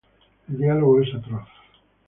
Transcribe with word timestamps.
El 0.49 0.57
diálogo 0.57 0.99
es 0.99 1.13
atroz. 1.13 1.47